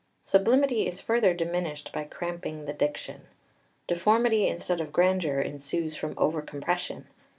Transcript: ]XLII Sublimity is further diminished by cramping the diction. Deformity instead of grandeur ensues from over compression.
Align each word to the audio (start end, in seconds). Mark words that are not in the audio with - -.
]XLII 0.23 0.29
Sublimity 0.31 0.87
is 0.87 0.99
further 0.99 1.35
diminished 1.35 1.91
by 1.93 2.05
cramping 2.05 2.65
the 2.65 2.73
diction. 2.73 3.27
Deformity 3.85 4.47
instead 4.47 4.81
of 4.81 4.91
grandeur 4.91 5.39
ensues 5.39 5.95
from 5.95 6.15
over 6.17 6.41
compression. 6.41 7.05